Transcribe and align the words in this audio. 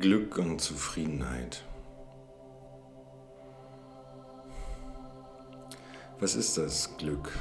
Glück 0.00 0.38
und 0.38 0.60
Zufriedenheit. 0.60 1.64
Was 6.20 6.36
ist 6.36 6.56
das 6.56 6.96
Glück? 6.98 7.32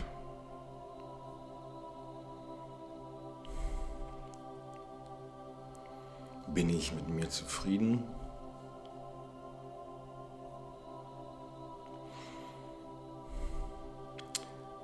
Bin 6.48 6.70
ich 6.70 6.94
mit 6.94 7.08
mir 7.10 7.30
zufrieden? 7.30 8.04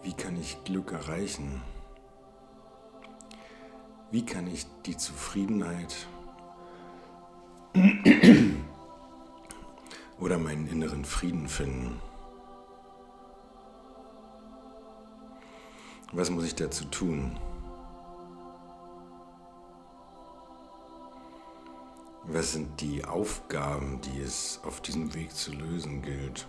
Wie 0.04 0.14
kann 0.14 0.36
ich 0.36 0.64
Glück 0.64 0.92
erreichen? 0.92 1.64
Wie 4.12 4.24
kann 4.24 4.46
ich 4.46 4.68
die 4.86 4.96
Zufriedenheit 4.96 6.08
oder 10.20 10.38
meinen 10.38 10.68
inneren 10.68 11.06
Frieden 11.06 11.48
finden? 11.48 12.00
Was 16.12 16.30
muss 16.30 16.46
ich 16.46 16.54
dazu 16.56 16.86
tun? 16.86 17.40
Was 22.26 22.54
sind 22.54 22.80
die 22.80 23.04
Aufgaben, 23.04 24.00
die 24.02 24.22
es 24.22 24.62
auf 24.64 24.80
diesem 24.80 25.14
Weg 25.14 25.36
zu 25.36 25.52
lösen 25.52 26.02
gilt? 26.02 26.48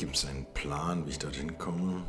Gibt 0.00 0.16
es 0.16 0.24
einen 0.24 0.46
Plan, 0.54 1.04
wie 1.04 1.10
ich 1.10 1.18
dorthin 1.18 1.58
komme? 1.58 2.02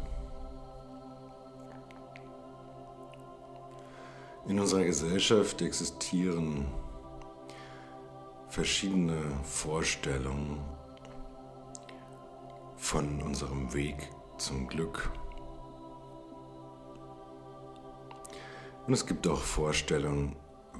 In 4.47 4.57
unserer 4.61 4.85
Gesellschaft 4.85 5.61
existieren 5.61 6.67
verschiedene 8.47 9.21
Vorstellungen 9.43 10.61
von 12.77 13.21
unserem 13.23 13.73
Weg 13.73 13.97
zum 14.37 14.69
Glück. 14.69 15.11
Und 18.87 18.93
es 18.93 19.05
gibt 19.05 19.27
auch 19.27 19.41
Vorstellungen, 19.41 20.37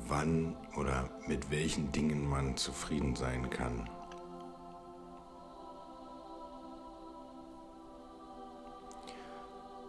wann 0.08 0.56
oder 0.78 1.10
mit 1.28 1.52
welchen 1.52 1.92
Dingen 1.92 2.26
man 2.26 2.56
zufrieden 2.56 3.18
sein 3.18 3.50
kann. 3.50 3.90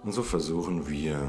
Und 0.04 0.12
so 0.12 0.22
versuchen 0.22 0.88
wir 0.88 1.20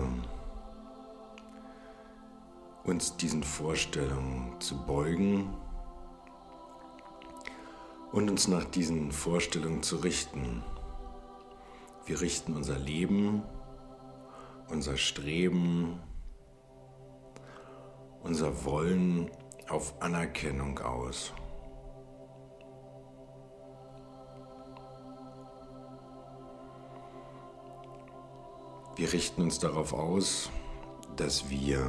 uns 2.84 3.16
diesen 3.18 3.44
Vorstellungen 3.44 4.60
zu 4.60 4.84
beugen 4.86 5.54
und 8.12 8.30
uns 8.30 8.48
nach 8.48 8.66
diesen 8.66 9.12
Vorstellungen 9.12 9.84
zu 9.84 9.98
richten. 9.98 10.64
Wir 12.06 12.20
richten 12.20 12.56
unser 12.56 12.78
Leben, 12.78 13.44
unser 14.70 14.98
Streben, 14.98 16.00
unser 18.24 18.66
Wollen 18.66 19.30
auf 19.70 20.02
Anerkennung 20.02 20.80
aus. 20.80 21.32
Wir 28.96 29.12
richten 29.12 29.42
uns 29.42 29.58
darauf 29.58 29.92
aus, 29.92 30.52
dass 31.16 31.50
wir 31.50 31.84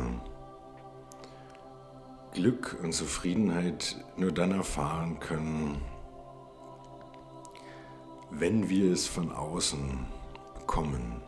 Glück 2.32 2.78
und 2.82 2.92
Zufriedenheit 2.92 4.02
nur 4.16 4.32
dann 4.32 4.52
erfahren 4.52 5.20
können, 5.20 5.82
wenn 8.30 8.70
wir 8.70 8.90
es 8.90 9.06
von 9.06 9.30
außen 9.30 10.06
bekommen, 10.54 11.20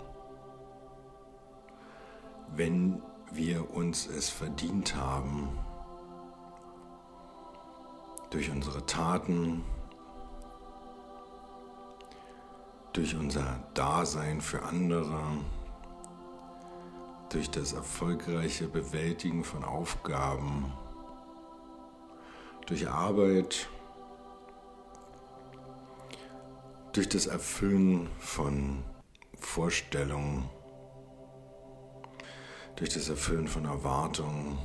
wenn 2.54 3.02
wir 3.30 3.70
uns 3.74 4.06
es 4.06 4.30
verdient 4.30 4.96
haben, 4.96 5.58
durch 8.30 8.50
unsere 8.50 8.84
Taten, 8.86 9.62
durch 12.94 13.14
unser 13.14 13.60
Dasein 13.74 14.40
für 14.40 14.62
andere, 14.62 15.20
durch 17.30 17.50
das 17.50 17.72
erfolgreiche 17.72 18.68
Bewältigen 18.68 19.44
von 19.44 19.64
Aufgaben, 19.64 20.72
durch 22.66 22.88
Arbeit, 22.88 23.68
durch 26.92 27.08
das 27.08 27.26
Erfüllen 27.26 28.08
von 28.18 28.82
Vorstellungen, 29.34 30.48
durch 32.76 32.90
das 32.90 33.08
Erfüllen 33.08 33.48
von 33.48 33.64
Erwartungen. 33.64 34.58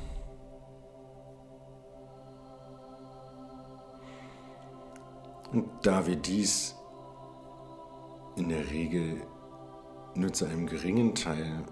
Und 5.52 5.68
da 5.82 6.06
wir 6.06 6.16
dies 6.16 6.74
in 8.36 8.48
der 8.48 8.70
Regel 8.70 9.22
nur 10.14 10.32
zu 10.32 10.46
einem 10.46 10.66
geringen 10.66 11.14
Teil 11.14 11.64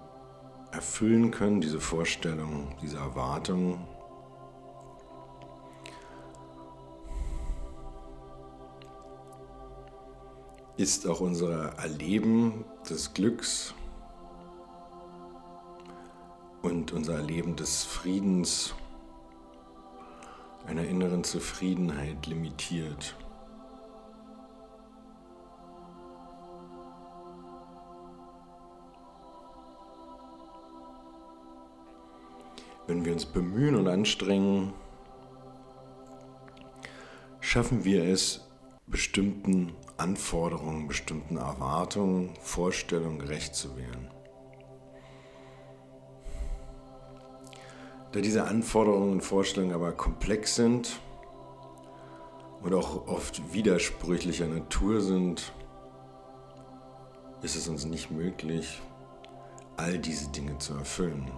erfüllen 0.73 1.31
können, 1.31 1.61
diese 1.61 1.81
Vorstellungen, 1.81 2.75
diese 2.81 2.99
Erwartungen, 2.99 3.87
ist 10.77 11.07
auch 11.07 11.21
unser 11.21 11.75
Erleben 11.79 12.65
des 12.89 13.13
Glücks 13.13 13.75
und 16.63 16.93
unser 16.93 17.17
Erleben 17.17 17.57
des 17.57 17.85
Friedens, 17.85 18.75
einer 20.67 20.85
inneren 20.85 21.25
Zufriedenheit 21.25 22.27
limitiert. 22.27 23.17
Wenn 32.91 33.05
wir 33.05 33.12
uns 33.12 33.25
bemühen 33.25 33.77
und 33.77 33.87
anstrengen, 33.87 34.73
schaffen 37.39 37.84
wir 37.84 38.03
es, 38.03 38.49
bestimmten 38.89 39.75
Anforderungen, 39.97 40.89
bestimmten 40.89 41.37
Erwartungen, 41.37 42.34
Vorstellungen 42.41 43.21
gerecht 43.21 43.55
zu 43.55 43.77
werden. 43.77 44.11
Da 48.11 48.21
diese 48.21 48.43
Anforderungen 48.49 49.12
und 49.12 49.21
Vorstellungen 49.21 49.72
aber 49.72 49.93
komplex 49.93 50.57
sind 50.57 50.99
und 52.61 52.75
auch 52.75 53.07
oft 53.07 53.55
widersprüchlicher 53.55 54.49
Natur 54.49 55.01
sind, 55.01 55.53
ist 57.43 57.55
es 57.55 57.69
uns 57.69 57.84
nicht 57.84 58.11
möglich, 58.11 58.83
all 59.77 59.97
diese 59.97 60.28
Dinge 60.33 60.59
zu 60.59 60.75
erfüllen. 60.75 61.31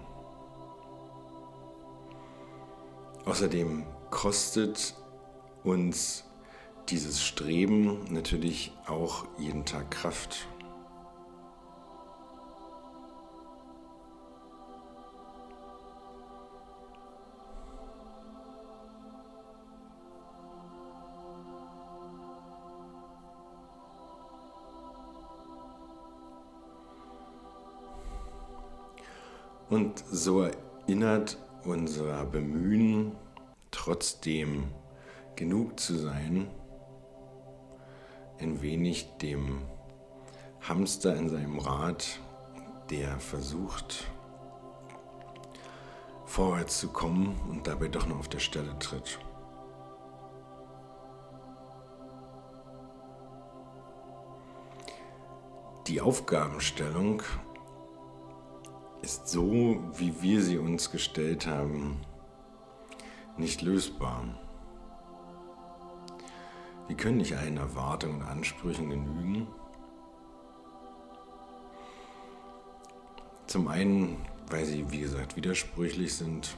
Außerdem 3.24 3.84
kostet 4.10 4.94
uns 5.62 6.24
dieses 6.88 7.22
Streben 7.22 8.00
natürlich 8.10 8.72
auch 8.86 9.26
jeden 9.38 9.64
Tag 9.64 9.90
Kraft. 9.90 10.48
Und 29.70 30.04
so 30.10 30.42
erinnert 30.42 31.38
unser 31.64 32.24
Bemühen, 32.24 33.12
trotzdem 33.70 34.64
genug 35.36 35.78
zu 35.78 35.96
sein, 35.96 36.50
ein 38.38 38.60
wenig 38.62 39.16
dem 39.20 39.62
Hamster 40.60 41.16
in 41.16 41.28
seinem 41.28 41.58
Rad, 41.58 42.20
der 42.90 43.18
versucht, 43.18 44.10
vorwärts 46.26 46.80
zu 46.80 46.88
kommen 46.88 47.38
und 47.48 47.66
dabei 47.66 47.88
doch 47.88 48.06
noch 48.06 48.18
auf 48.18 48.28
der 48.28 48.40
Stelle 48.40 48.78
tritt. 48.78 49.18
die 55.92 56.00
Aufgabenstellung 56.00 57.22
ist 59.02 59.28
so, 59.28 59.82
wie 59.96 60.22
wir 60.22 60.42
sie 60.42 60.58
uns 60.58 60.90
gestellt 60.90 61.46
haben, 61.46 62.00
nicht 63.36 63.62
lösbar. 63.62 64.24
Wir 66.86 66.96
können 66.96 67.18
nicht 67.18 67.36
allen 67.36 67.56
Erwartungen 67.56 68.22
und 68.22 68.28
Ansprüchen 68.28 68.90
genügen. 68.90 69.48
Zum 73.46 73.68
einen, 73.68 74.16
weil 74.48 74.64
sie, 74.64 74.90
wie 74.90 75.00
gesagt, 75.00 75.36
widersprüchlich 75.36 76.14
sind. 76.14 76.56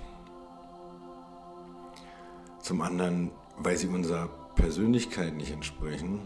Zum 2.60 2.80
anderen, 2.82 3.30
weil 3.58 3.76
sie 3.76 3.88
unserer 3.88 4.28
Persönlichkeit 4.54 5.34
nicht 5.34 5.50
entsprechen. 5.50 6.20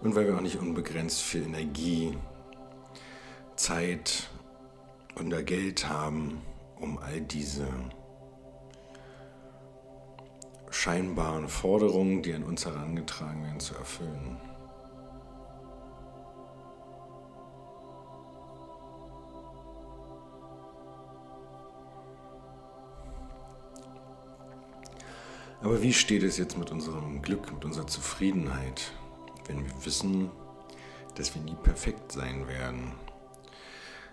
Und 0.00 0.14
weil 0.14 0.26
wir 0.26 0.36
auch 0.36 0.40
nicht 0.40 0.58
unbegrenzt 0.58 1.20
viel 1.20 1.44
Energie, 1.44 2.16
Zeit 3.54 4.28
und 5.14 5.46
Geld 5.46 5.88
haben, 5.88 6.42
um 6.80 6.98
all 6.98 7.20
diese 7.20 7.68
scheinbaren 10.70 11.48
Forderungen, 11.48 12.22
die 12.22 12.34
an 12.34 12.44
uns 12.44 12.64
herangetragen 12.64 13.44
werden, 13.44 13.60
zu 13.60 13.74
erfüllen. 13.74 14.36
Aber 25.62 25.80
wie 25.80 25.92
steht 25.92 26.24
es 26.24 26.38
jetzt 26.38 26.58
mit 26.58 26.72
unserem 26.72 27.22
Glück, 27.22 27.52
mit 27.52 27.64
unserer 27.64 27.86
Zufriedenheit, 27.86 28.92
wenn 29.46 29.64
wir 29.64 29.84
wissen, 29.84 30.30
dass 31.14 31.34
wir 31.36 31.42
nie 31.42 31.54
perfekt 31.54 32.10
sein 32.10 32.48
werden? 32.48 32.92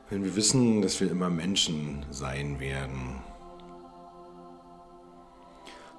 Wenn 0.10 0.24
wir 0.24 0.36
wissen, 0.36 0.82
dass 0.82 1.00
wir 1.02 1.12
immer 1.12 1.30
Menschen 1.30 2.04
sein 2.10 2.60
werden, 2.60 3.22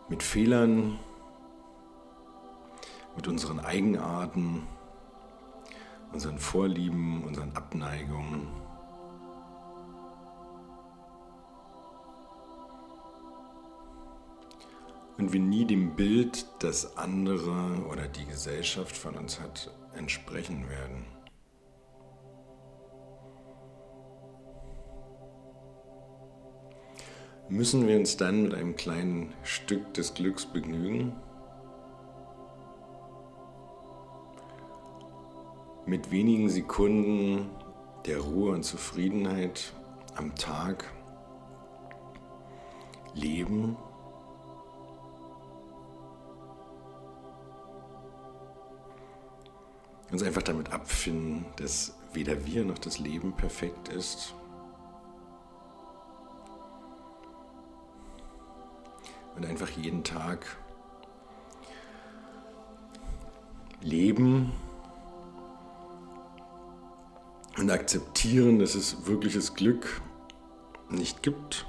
mit 0.08 0.24
Fehlern, 0.24 0.98
mit 3.14 3.28
unseren 3.28 3.60
Eigenarten, 3.60 4.66
unseren 6.12 6.40
Vorlieben, 6.40 7.22
unseren 7.22 7.52
Abneigungen. 7.52 8.48
Und 15.18 15.32
wir 15.32 15.40
nie 15.40 15.66
dem 15.66 15.94
Bild, 15.94 16.46
das 16.58 16.96
andere 16.96 17.86
oder 17.88 18.08
die 18.08 18.26
Gesellschaft 18.26 18.96
von 18.96 19.14
uns 19.14 19.38
hat, 19.38 19.70
entsprechen 19.94 20.68
werden. 20.68 21.19
Müssen 27.50 27.88
wir 27.88 27.96
uns 27.96 28.16
dann 28.16 28.44
mit 28.44 28.54
einem 28.54 28.76
kleinen 28.76 29.32
Stück 29.42 29.92
des 29.94 30.14
Glücks 30.14 30.46
begnügen? 30.46 31.16
Mit 35.84 36.12
wenigen 36.12 36.48
Sekunden 36.48 37.50
der 38.06 38.20
Ruhe 38.20 38.52
und 38.52 38.62
Zufriedenheit 38.62 39.72
am 40.14 40.36
Tag 40.36 40.84
leben? 43.14 43.76
Uns 50.12 50.22
einfach 50.22 50.42
damit 50.42 50.72
abfinden, 50.72 51.46
dass 51.56 51.96
weder 52.12 52.46
wir 52.46 52.64
noch 52.64 52.78
das 52.78 53.00
Leben 53.00 53.32
perfekt 53.32 53.88
ist 53.88 54.36
und 59.40 59.46
einfach 59.46 59.70
jeden 59.70 60.04
Tag 60.04 60.44
leben 63.80 64.52
und 67.56 67.70
akzeptieren, 67.70 68.58
dass 68.58 68.74
es 68.74 69.06
wirkliches 69.06 69.54
Glück 69.54 70.02
nicht 70.90 71.22
gibt. 71.22 71.64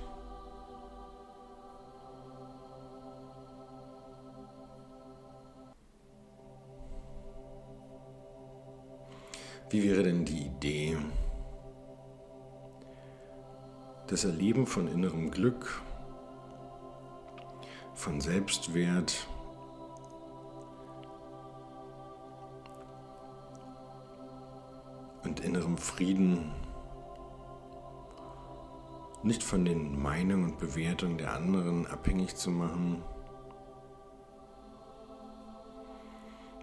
Wie 9.69 9.83
wäre 9.83 10.03
denn 10.03 10.25
die 10.25 10.47
Idee, 10.47 10.97
das 14.07 14.25
Erleben 14.25 14.67
von 14.67 14.89
innerem 14.89 15.31
Glück 15.31 15.81
von 18.01 18.19
Selbstwert, 18.19 19.27
und 25.23 25.39
innerem 25.41 25.77
Frieden, 25.77 26.51
nicht 29.21 29.43
von 29.43 29.65
den 29.65 30.01
Meinungen 30.01 30.45
und 30.45 30.57
Bewertungen 30.57 31.19
der 31.19 31.35
anderen 31.35 31.85
abhängig 31.85 32.35
zu 32.35 32.49
machen, 32.49 33.03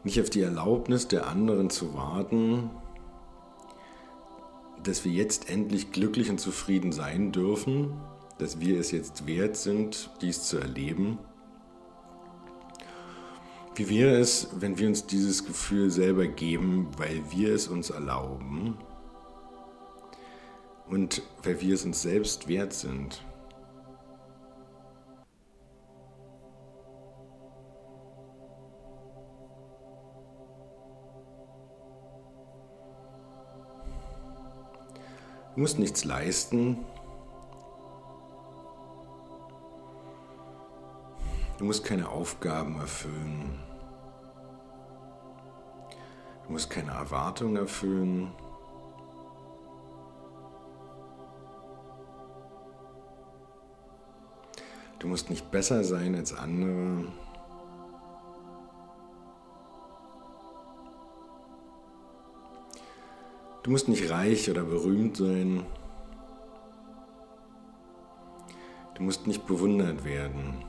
nicht 0.03 0.21
auf 0.21 0.31
die 0.31 0.43
Erlaubnis 0.43 1.07
der 1.07 1.29
anderen 1.29 1.71
zu 1.71 1.95
warten, 1.95 2.71
dass 4.83 5.05
wir 5.05 5.13
jetzt 5.13 5.49
endlich 5.49 5.93
glücklich 5.93 6.31
und 6.31 6.41
zufrieden 6.41 6.91
sein 6.91 7.31
dürfen, 7.31 7.93
dass 8.39 8.59
wir 8.59 8.81
es 8.81 8.91
jetzt 8.91 9.29
wert 9.29 9.57
sind, 9.57 10.11
dies 10.21 10.43
zu 10.43 10.59
erleben 10.59 11.19
wie 13.79 13.89
wäre 13.89 14.17
es, 14.17 14.49
wenn 14.59 14.77
wir 14.77 14.89
uns 14.89 15.07
dieses 15.07 15.47
Gefühl 15.47 15.89
selber 15.89 16.27
geben, 16.27 16.89
weil 16.97 17.23
wir 17.31 17.55
es 17.55 17.69
uns 17.69 17.91
erlauben 17.91 18.77
und 20.89 21.23
weil 21.45 21.61
wir 21.61 21.75
es 21.75 21.85
uns 21.85 22.03
selbst 22.03 22.49
wert 22.49 22.73
sind? 22.73 23.25
Du 35.55 35.61
musst 35.61 35.79
nichts 35.79 36.05
leisten, 36.05 36.79
Du 41.59 41.65
musst 41.65 41.85
keine 41.85 42.09
Aufgaben 42.09 42.79
erfüllen. 42.79 43.68
Du 46.49 46.55
musst 46.55 46.71
keine 46.71 46.93
Erwartungen 46.93 47.57
erfüllen. 47.57 48.33
Du 54.99 55.09
musst 55.09 55.29
nicht 55.29 55.51
besser 55.51 55.85
sein 55.85 56.15
als 56.15 56.33
andere. 56.33 57.05
Du 63.63 63.71
musst 63.71 63.89
nicht 63.89 64.11
reich 64.11 64.51
oder 64.51 64.65
berühmt 64.65 65.19
sein. 65.19 65.67
Du 68.95 69.03
musst 69.03 69.27
nicht 69.27 69.47
bewundert 69.47 70.03
werden. 70.03 70.65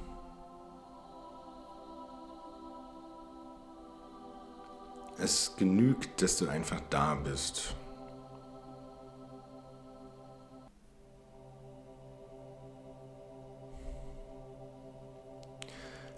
Es 5.22 5.56
genügt, 5.58 6.22
dass 6.22 6.38
du 6.38 6.48
einfach 6.48 6.80
da 6.90 7.16
bist. 7.16 7.76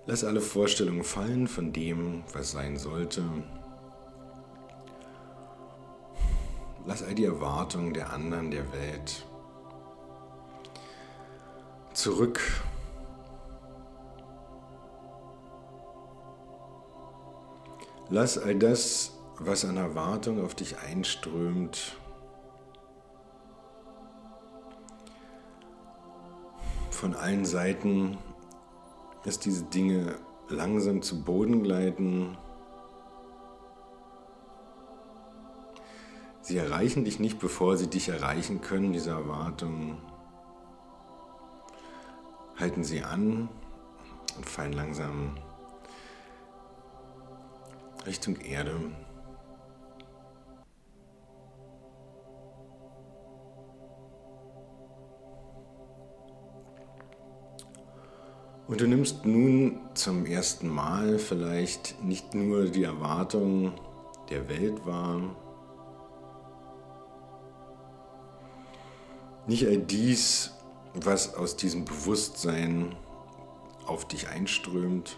Lass 0.06 0.24
alle 0.24 0.42
Vorstellungen 0.42 1.04
fallen 1.04 1.48
von 1.48 1.74
dem, 1.74 2.24
was 2.34 2.52
sein 2.52 2.78
sollte. 2.78 3.24
Lass 6.86 7.04
all 7.04 7.16
die 7.16 7.26
Erwartungen 7.26 7.94
der 7.94 8.12
anderen, 8.12 8.52
der 8.52 8.72
Welt 8.72 9.26
zurück 11.94 12.40
Lass 18.14 18.38
all 18.38 18.56
das, 18.56 19.18
was 19.40 19.64
an 19.64 19.78
Erwartung 19.78 20.44
auf 20.44 20.54
dich 20.54 20.78
einströmt, 20.80 21.96
von 26.90 27.16
allen 27.16 27.46
Seiten, 27.46 28.18
dass 29.24 29.40
diese 29.40 29.64
Dinge 29.64 30.16
langsam 30.50 31.02
zu 31.02 31.24
Boden 31.24 31.64
gleiten. 31.64 32.38
Sie 36.42 36.58
erreichen 36.58 37.06
dich 37.06 37.22
nicht, 37.22 37.40
bevor 37.40 37.78
sie 37.78 37.88
dich 37.88 38.10
erreichen 38.10 38.60
können, 38.60 38.92
diese 38.92 39.12
Erwartungen. 39.12 39.98
Halten 42.60 42.84
sie 42.84 43.04
an 43.04 43.48
und 44.36 44.50
fallen 44.50 44.74
langsam 44.74 45.38
Richtung 48.06 48.40
Erde. 48.42 48.76
Und 58.68 58.80
du 58.80 58.88
nimmst 58.88 59.26
nun 59.26 59.82
zum 59.96 60.26
ersten 60.26 60.70
Mal 60.70 61.20
vielleicht 61.20 62.02
nicht 62.04 62.34
nur 62.34 62.70
die 62.70 62.84
Erwartung 62.84 63.74
der 64.30 64.48
Welt 64.48 64.86
wahr, 64.86 65.36
nicht 69.46 69.68
all 69.68 69.78
dies, 69.78 70.52
was 70.94 71.36
aus 71.36 71.58
diesem 71.58 71.84
Bewusstsein 71.84 72.96
auf 73.86 74.08
dich 74.08 74.30
einströmt, 74.30 75.18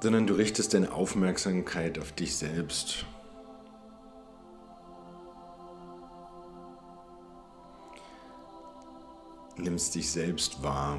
sondern 0.00 0.26
du 0.26 0.34
richtest 0.34 0.72
deine 0.72 0.92
Aufmerksamkeit 0.92 1.98
auf 1.98 2.12
dich 2.12 2.36
selbst. 2.36 3.04
Nimmst 9.56 9.94
dich 9.94 10.10
selbst 10.10 10.62
wahr. 10.62 10.98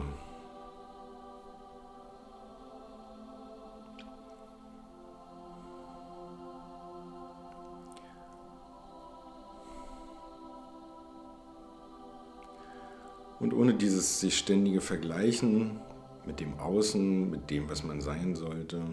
Und 13.39 13.53
ohne 13.53 13.73
dieses 13.73 14.19
sich 14.19 14.37
ständige 14.37 14.81
Vergleichen 14.81 15.79
mit 16.25 16.39
dem 16.39 16.59
Außen, 16.59 17.29
mit 17.29 17.49
dem, 17.49 17.69
was 17.69 17.83
man 17.83 18.01
sein 18.01 18.35
sollte, 18.35 18.83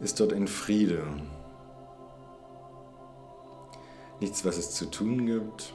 ist 0.00 0.20
dort 0.20 0.32
ein 0.32 0.46
Friede. 0.46 1.04
Nichts, 4.20 4.44
was 4.44 4.58
es 4.58 4.70
zu 4.72 4.90
tun 4.90 5.26
gibt. 5.26 5.74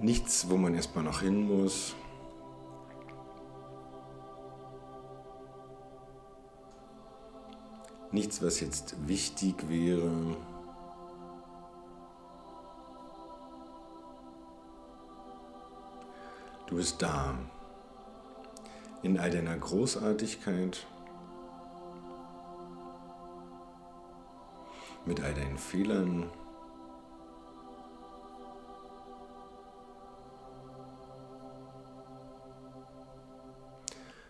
Nichts, 0.00 0.50
wo 0.50 0.56
man 0.56 0.74
erstmal 0.74 1.04
noch 1.04 1.20
hin 1.20 1.46
muss. 1.46 1.94
Nichts, 8.12 8.42
was 8.42 8.60
jetzt 8.60 8.94
wichtig 9.08 9.68
wäre. 9.68 10.36
Du 16.66 16.76
bist 16.76 17.02
da, 17.02 17.34
in 19.02 19.18
all 19.18 19.30
deiner 19.30 19.56
Großartigkeit, 19.56 20.86
mit 25.04 25.20
all 25.20 25.34
deinen 25.34 25.58
Fehlern. 25.58 26.30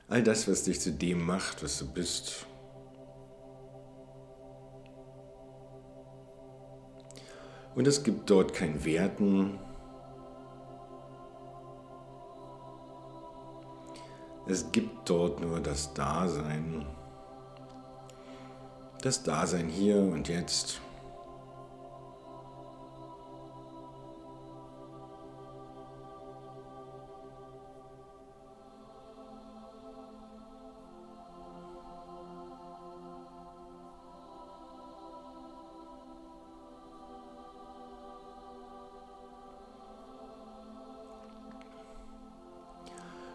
All 0.08 0.22
das, 0.22 0.48
was 0.48 0.64
dich 0.64 0.80
zu 0.80 0.92
dem 0.92 1.24
macht, 1.24 1.62
was 1.62 1.78
du 1.78 1.86
bist. 1.86 2.46
Und 7.74 7.86
es 7.86 8.02
gibt 8.02 8.28
dort 8.28 8.52
kein 8.52 8.84
Werten. 8.84 9.58
Es 14.46 14.70
gibt 14.72 15.08
dort 15.08 15.40
nur 15.40 15.60
das 15.60 15.94
Dasein. 15.94 16.84
Das 19.00 19.22
Dasein 19.22 19.68
hier 19.68 19.96
und 19.96 20.28
jetzt. 20.28 20.80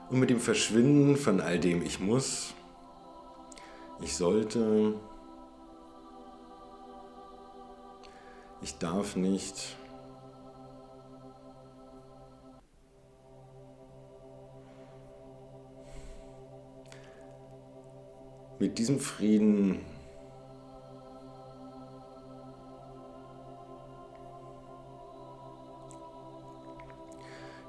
Und 0.09 0.19
mit 0.19 0.29
dem 0.29 0.39
Verschwinden 0.39 1.17
von 1.17 1.41
all 1.41 1.59
dem 1.59 1.81
ich 1.81 1.99
muss, 1.99 2.53
ich 3.99 4.15
sollte, 4.15 4.93
ich 8.61 8.77
darf 8.77 9.17
nicht, 9.17 9.75
mit 18.59 18.77
diesem 18.77 18.99
Frieden 18.99 19.81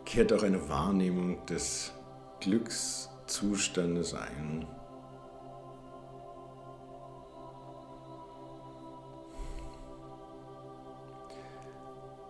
kehrt 0.04 0.33
auch 0.33 0.42
eine 0.42 0.68
Wahrnehmung 0.68 1.45
des 1.47 1.92
Glückszustande 2.40 4.04
sein. 4.04 4.66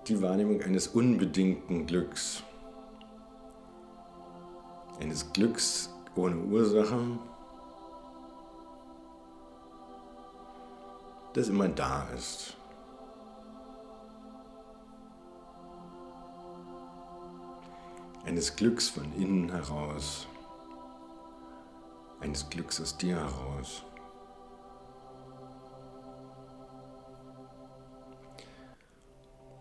Die 0.07 0.23
Wahrnehmung 0.23 0.63
eines 0.63 0.89
unbedingten 0.89 1.87
Glücks, 1.87 2.43
eines 5.01 5.33
Glücks 5.33 5.91
ohne 6.17 6.37
Ursache, 6.37 7.19
das 11.35 11.49
immer 11.49 11.69
da 11.69 12.09
ist. 12.17 12.58
Eines 18.29 18.57
Glücks 18.57 18.91
von 18.91 19.11
innen 19.15 19.51
heraus, 19.51 20.29
eines 22.21 22.51
Glücks 22.51 22.79
aus 22.79 22.99
dir 22.99 23.17
heraus. 23.17 23.85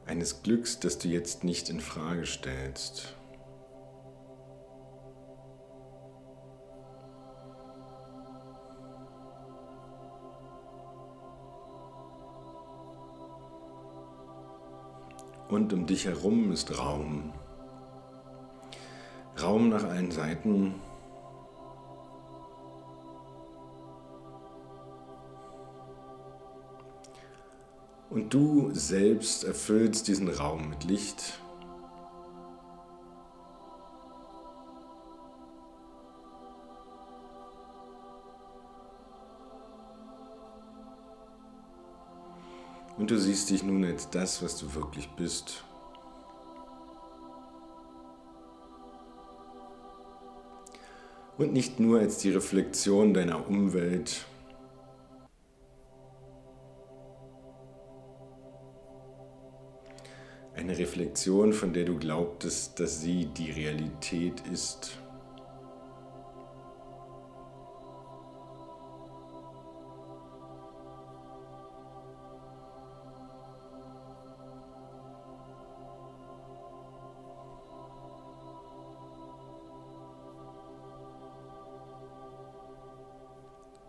Eines 0.05 0.43
Glücks, 0.43 0.81
das 0.81 0.97
du 0.99 1.07
jetzt 1.07 1.45
nicht 1.45 1.69
in 1.69 1.79
Frage 1.79 2.25
stellst. 2.25 3.15
Und 15.47 15.71
um 15.71 15.85
dich 15.85 16.03
herum 16.03 16.51
ist 16.51 16.77
Raum. 16.77 17.31
Raum 19.41 19.69
nach 19.69 19.83
allen 19.83 20.11
Seiten. 20.11 20.75
Und 28.09 28.33
du 28.33 28.71
selbst 28.73 29.43
erfüllst 29.43 30.07
diesen 30.07 30.29
Raum 30.29 30.69
mit 30.69 30.83
Licht. 30.85 31.39
Und 42.97 43.11
du 43.11 43.19
siehst 43.19 43.49
dich 43.51 43.61
nun 43.61 43.85
als 43.85 44.09
das, 44.09 44.41
was 44.41 44.57
du 44.57 44.73
wirklich 44.73 45.07
bist. 45.11 45.63
Und 51.37 51.53
nicht 51.53 51.79
nur 51.79 51.99
als 51.99 52.17
die 52.19 52.31
Reflexion 52.31 53.13
deiner 53.13 53.47
Umwelt. 53.47 54.25
eine 60.67 60.77
Reflexion, 60.77 61.53
von 61.53 61.71
der 61.71 61.85
du 61.85 61.97
glaubtest, 61.97 62.79
dass 62.79 62.99
sie 62.99 63.27
die 63.27 63.51
Realität 63.51 64.41
ist. 64.51 64.97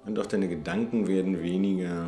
Und 0.09 0.19
auch 0.19 0.25
deine 0.25 0.49
Gedanken 0.49 1.07
werden 1.07 1.43
weniger. 1.43 2.07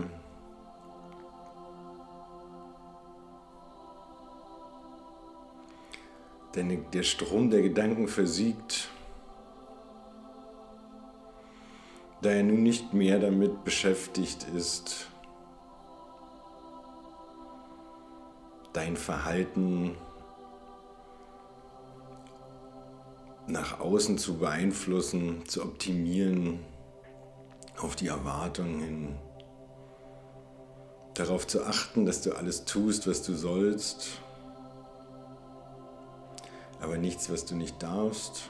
Denn 6.54 6.86
der 6.94 7.02
Strom 7.02 7.50
der 7.50 7.60
Gedanken 7.60 8.08
versiegt, 8.08 8.88
da 12.22 12.30
er 12.30 12.42
nun 12.42 12.62
nicht 12.62 12.94
mehr 12.94 13.18
damit 13.18 13.64
beschäftigt 13.64 14.46
ist, 14.56 15.10
dein 18.72 18.96
Verhalten 18.96 19.94
nach 23.46 23.78
außen 23.78 24.16
zu 24.16 24.38
beeinflussen, 24.38 25.46
zu 25.46 25.62
optimieren 25.62 26.69
auf 27.82 27.96
die 27.96 28.08
Erwartungen 28.08 28.80
hin. 28.80 29.18
Darauf 31.14 31.46
zu 31.46 31.64
achten, 31.64 32.06
dass 32.06 32.22
du 32.22 32.32
alles 32.32 32.64
tust, 32.64 33.06
was 33.06 33.22
du 33.22 33.34
sollst, 33.34 34.08
aber 36.80 36.96
nichts, 36.96 37.30
was 37.30 37.44
du 37.44 37.56
nicht 37.56 37.82
darfst. 37.82 38.48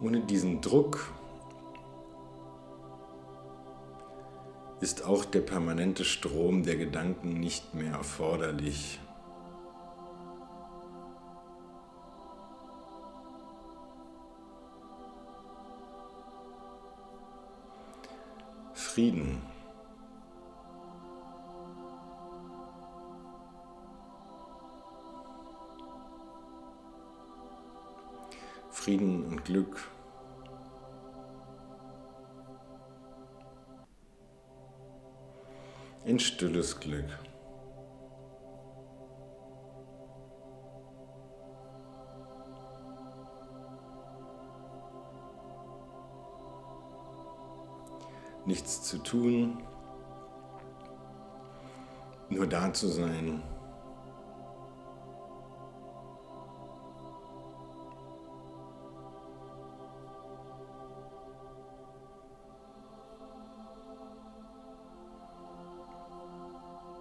Ohne 0.00 0.20
diesen 0.20 0.60
Druck 0.60 1.12
ist 4.80 5.04
auch 5.04 5.24
der 5.24 5.40
permanente 5.40 6.04
Strom 6.04 6.62
der 6.62 6.76
Gedanken 6.76 7.40
nicht 7.40 7.74
mehr 7.74 7.92
erforderlich. 7.92 9.00
Frieden. 18.98 19.40
Frieden 28.72 29.24
und 29.26 29.44
Glück. 29.44 29.88
Ein 36.04 36.18
stilles 36.18 36.80
Glück. 36.80 37.27
Nichts 48.48 48.82
zu 48.82 48.96
tun, 48.98 49.58
nur 52.30 52.46
da 52.46 52.72
zu 52.72 52.88
sein. 52.88 53.42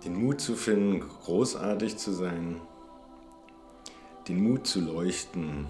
Den 0.03 0.21
Mut 0.21 0.41
zu 0.41 0.55
finden, 0.55 0.99
großartig 0.99 1.97
zu 1.97 2.11
sein, 2.11 2.59
den 4.27 4.43
Mut 4.43 4.67
zu 4.67 4.81
leuchten, 4.81 5.67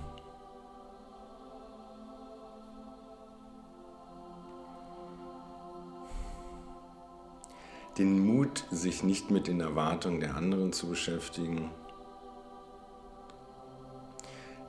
den 7.97 8.25
Mut, 8.25 8.65
sich 8.69 9.03
nicht 9.03 9.31
mit 9.31 9.47
den 9.47 9.59
Erwartungen 9.59 10.19
der 10.19 10.35
anderen 10.35 10.71
zu 10.71 10.87
beschäftigen, 10.87 11.71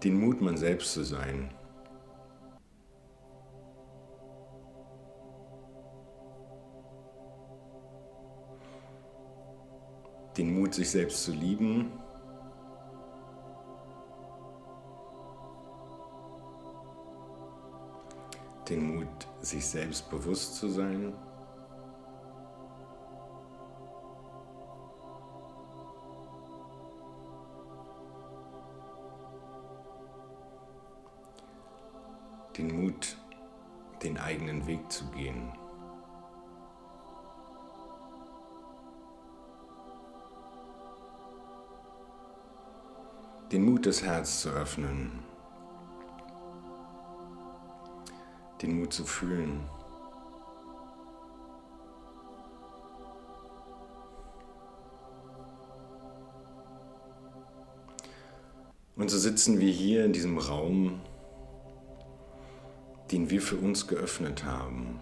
den 0.03 0.19
Mut, 0.19 0.41
man 0.41 0.57
selbst 0.57 0.93
zu 0.93 1.05
sein. 1.05 1.51
Den 10.37 10.55
Mut, 10.55 10.73
sich 10.73 10.89
selbst 10.89 11.25
zu 11.25 11.33
lieben. 11.33 11.91
Den 18.69 18.95
Mut, 18.95 19.09
sich 19.41 19.67
selbst 19.67 20.09
bewusst 20.09 20.55
zu 20.55 20.69
sein. 20.69 21.13
Den 32.59 32.83
Mut, 32.83 33.17
den 34.03 34.19
eigenen 34.19 34.67
Weg 34.67 34.91
zu 34.91 35.05
gehen. 35.13 35.53
Den 43.53 43.65
Mut, 43.65 43.87
das 43.87 44.03
Herz 44.03 44.41
zu 44.41 44.51
öffnen. 44.51 45.21
Den 48.61 48.81
Mut 48.81 48.93
zu 48.93 49.05
fühlen. 49.05 49.61
Und 58.97 59.09
so 59.09 59.17
sitzen 59.17 59.61
wir 59.61 59.71
hier 59.71 60.05
in 60.05 60.13
diesem 60.13 60.39
Raum 60.39 61.01
den 63.11 63.31
wir 63.31 63.41
für 63.41 63.57
uns 63.57 63.87
geöffnet 63.87 64.45
haben. 64.45 65.01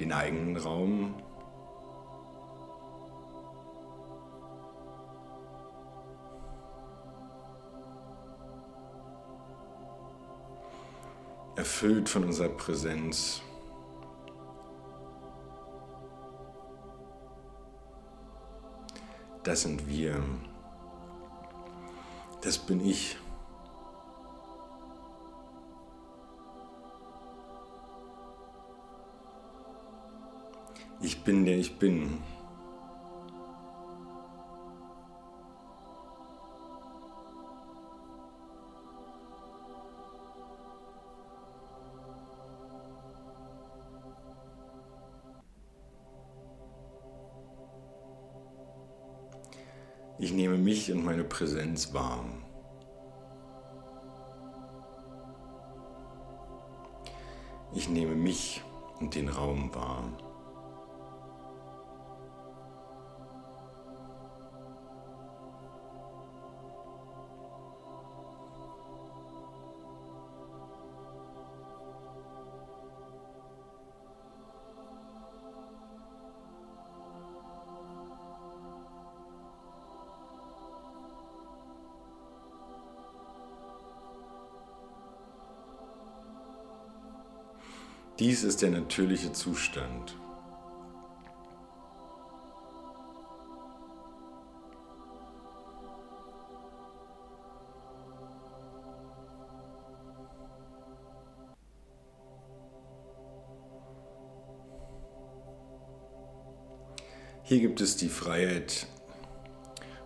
Den 0.00 0.12
eigenen 0.12 0.56
Raum, 0.56 1.14
erfüllt 11.56 12.08
von 12.08 12.24
unserer 12.24 12.48
Präsenz. 12.48 13.40
Das 19.44 19.62
sind 19.62 19.88
wir. 19.88 20.22
Das 22.42 22.58
bin 22.58 22.84
ich. 22.84 23.16
Ich 31.06 31.22
bin 31.22 31.44
der 31.44 31.58
ich 31.58 31.78
bin. 31.78 32.22
Ich 50.18 50.32
nehme 50.32 50.56
mich 50.56 50.90
und 50.90 51.04
meine 51.04 51.24
Präsenz 51.24 51.92
wahr. 51.92 52.24
Ich 57.74 57.90
nehme 57.90 58.14
mich 58.14 58.62
und 59.00 59.14
den 59.14 59.28
Raum 59.28 59.74
wahr. 59.74 60.33
Dies 88.20 88.44
ist 88.44 88.62
der 88.62 88.70
natürliche 88.70 89.32
Zustand. 89.32 90.16
Hier 107.42 107.60
gibt 107.60 107.80
es 107.80 107.96
die 107.96 108.08
Freiheit, 108.08 108.86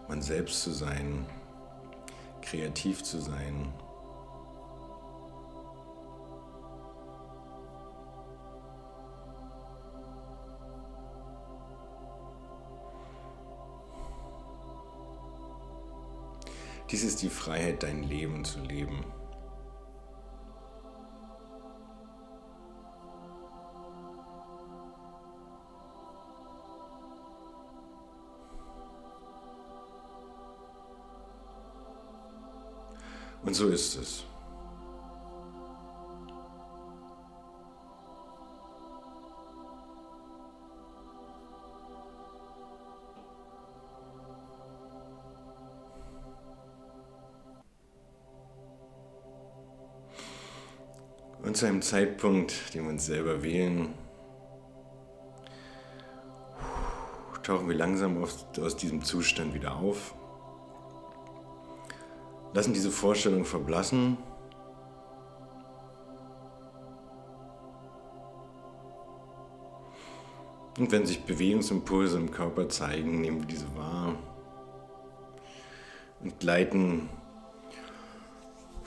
man 0.08 0.22
selbst 0.22 0.62
zu 0.62 0.70
sein, 0.72 1.26
kreativ 2.40 3.02
zu 3.02 3.20
sein. 3.20 3.70
Dies 16.90 17.04
ist 17.04 17.20
die 17.20 17.28
Freiheit, 17.28 17.82
dein 17.82 18.02
Leben 18.02 18.44
zu 18.46 18.60
leben. 18.60 19.04
Und 33.44 33.54
so 33.54 33.68
ist 33.68 33.96
es. 33.96 34.24
Und 51.48 51.56
zu 51.56 51.64
einem 51.64 51.80
Zeitpunkt, 51.80 52.74
den 52.74 52.84
wir 52.84 52.90
uns 52.90 53.06
selber 53.06 53.42
wählen, 53.42 53.94
tauchen 57.42 57.66
wir 57.70 57.74
langsam 57.74 58.22
aus, 58.22 58.76
diesem 58.76 59.02
Zustand 59.02 59.54
wieder 59.54 59.74
auf 59.74 60.14
lassen 62.52 62.74
diese 62.74 62.90
Vorstellung 62.90 63.46
verblassen. 63.46 64.18
Und 70.78 70.92
wenn 70.92 71.06
sich 71.06 71.24
Bewegungsimpulse 71.24 72.18
im 72.18 72.30
Körper 72.30 72.68
zeigen, 72.68 73.22
nehmen 73.22 73.40
wir 73.40 73.46
diese 73.46 73.74
wahr 73.74 74.16
und 76.20 76.38
gleiten 76.40 77.08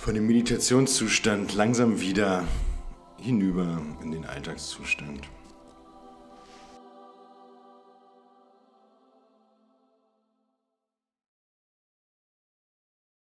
von 0.02 0.16
dem 0.16 0.26
Meditationszustand 0.26 1.54
langsam 1.54 2.02
wieder 2.02 2.48
hinüber 3.20 3.84
in 4.02 4.12
den 4.12 4.26
Alltagszustand. 4.26 5.30